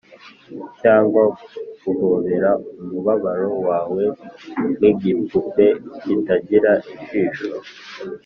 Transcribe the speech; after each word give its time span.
cyangwa 0.81 1.21
guhobera 1.83 2.49
umubabaro 2.81 3.49
wawe 3.67 4.03
nkigipupe 4.77 5.65
kitagira 6.01 6.71
ijisho 6.95 7.51